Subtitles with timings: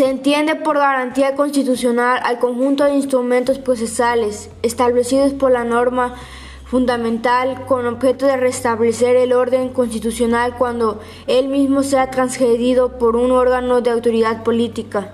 [0.00, 6.14] Se entiende por garantía constitucional al conjunto de instrumentos procesales establecidos por la norma
[6.64, 13.30] fundamental con objeto de restablecer el orden constitucional cuando él mismo sea transgredido por un
[13.30, 15.12] órgano de autoridad política.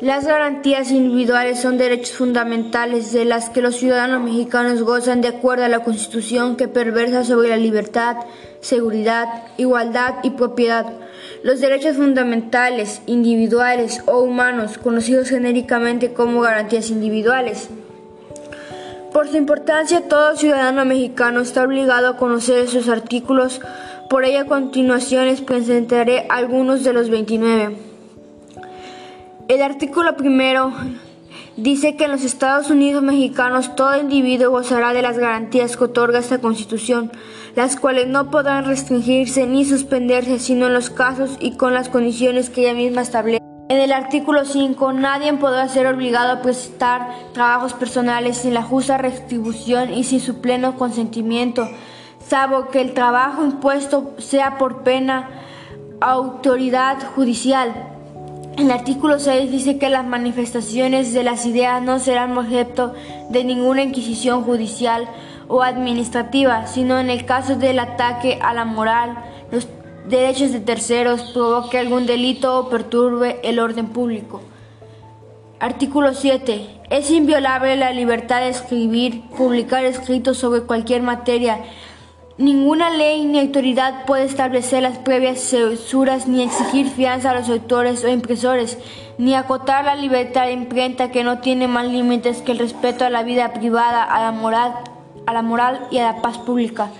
[0.00, 5.64] Las garantías individuales son derechos fundamentales de las que los ciudadanos mexicanos gozan de acuerdo
[5.64, 8.16] a la Constitución que perversa sobre la libertad,
[8.60, 10.86] seguridad, igualdad y propiedad.
[11.42, 17.68] Los derechos fundamentales, individuales o humanos, conocidos genéricamente como garantías individuales.
[19.12, 23.60] Por su importancia, todo ciudadano mexicano está obligado a conocer sus artículos.
[24.08, 27.87] Por ello, a continuación les presentaré algunos de los 29.
[29.48, 30.74] El artículo primero
[31.56, 36.18] dice que en los Estados Unidos mexicanos todo individuo gozará de las garantías que otorga
[36.18, 37.10] esta Constitución,
[37.56, 42.50] las cuales no podrán restringirse ni suspenderse sino en los casos y con las condiciones
[42.50, 43.42] que ella misma establece.
[43.70, 48.98] En el artículo 5, nadie podrá ser obligado a prestar trabajos personales sin la justa
[48.98, 51.66] retribución y sin su pleno consentimiento,
[52.22, 55.30] salvo que el trabajo impuesto sea por pena
[56.02, 57.97] autoridad judicial.
[58.58, 62.92] El artículo 6 dice que las manifestaciones de las ideas no serán objeto
[63.30, 65.08] de ninguna inquisición judicial
[65.46, 69.16] o administrativa, sino en el caso del ataque a la moral,
[69.52, 69.68] los
[70.08, 74.42] derechos de terceros, provoque algún delito o perturbe el orden público.
[75.60, 76.66] Artículo 7.
[76.90, 81.60] Es inviolable la libertad de escribir, publicar escritos sobre cualquier materia,
[82.38, 88.04] Ninguna ley ni autoridad puede establecer las previas censuras ni exigir fianza a los autores
[88.04, 88.78] o impresores,
[89.18, 93.10] ni acotar la libertad de imprenta que no tiene más límites que el respeto a
[93.10, 94.72] la vida privada, a la moral,
[95.26, 96.90] a la moral y a la paz pública.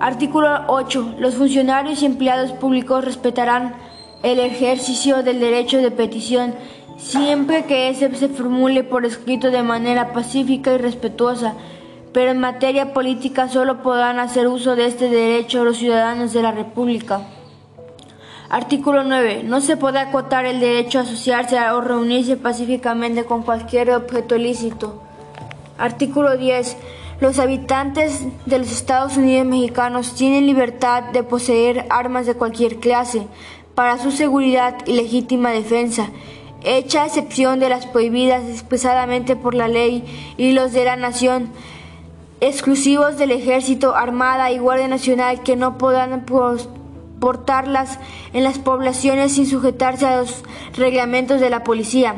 [0.00, 1.14] Artículo 8.
[1.20, 3.76] Los funcionarios y empleados públicos respetarán
[4.24, 6.56] el ejercicio del derecho de petición
[6.96, 11.54] siempre que ese se formule por escrito de manera pacífica y respetuosa
[12.16, 16.50] pero en materia política solo podrán hacer uso de este derecho los ciudadanos de la
[16.50, 17.20] República.
[18.48, 19.42] Artículo 9.
[19.44, 25.02] No se puede acotar el derecho a asociarse o reunirse pacíficamente con cualquier objeto ilícito.
[25.76, 26.78] Artículo 10.
[27.20, 33.26] Los habitantes de los Estados Unidos mexicanos tienen libertad de poseer armas de cualquier clase
[33.74, 36.08] para su seguridad y legítima defensa,
[36.64, 41.50] hecha excepción de las prohibidas expresadamente por la ley y los de la nación
[42.40, 46.26] exclusivos del Ejército, Armada y Guardia Nacional que no podrán
[47.18, 47.98] portarlas
[48.32, 50.42] en las poblaciones sin sujetarse a los
[50.74, 52.14] reglamentos de la policía.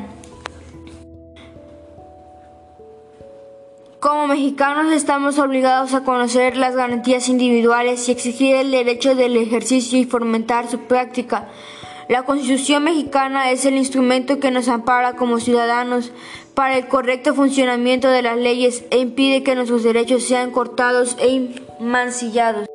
[4.00, 9.98] Como mexicanos estamos obligados a conocer las garantías individuales y exigir el derecho del ejercicio
[9.98, 11.48] y fomentar su práctica.
[12.08, 16.10] La Constitución mexicana es el instrumento que nos ampara como ciudadanos
[16.54, 21.50] para el correcto funcionamiento de las leyes e impide que nuestros derechos sean cortados e
[21.80, 22.66] mancillados.